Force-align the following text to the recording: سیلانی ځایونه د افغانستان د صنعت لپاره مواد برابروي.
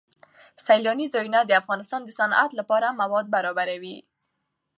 سیلانی 0.65 1.07
ځایونه 1.13 1.39
د 1.45 1.51
افغانستان 1.61 2.01
د 2.03 2.09
صنعت 2.19 2.51
لپاره 2.59 2.97
مواد 3.01 3.25
برابروي. 3.35 3.97